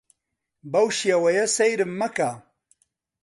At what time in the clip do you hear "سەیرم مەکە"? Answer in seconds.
1.55-2.31